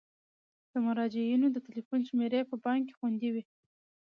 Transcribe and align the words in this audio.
د 0.71 0.73
مراجعینو 0.85 1.47
د 1.51 1.57
تلیفون 1.67 1.99
شمیرې 2.09 2.41
په 2.49 2.55
بانک 2.63 2.81
کې 2.87 2.97
خوندي 2.97 3.29
وي. 3.33 3.43